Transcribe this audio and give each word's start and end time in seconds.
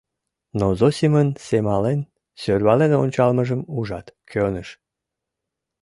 Но 0.59 0.67
Зосимын 0.79 1.29
семален, 1.47 1.99
сӧрвален 2.41 2.91
ончалмыжым 3.03 3.61
ужат, 3.77 4.05
кӧныш. 4.31 4.69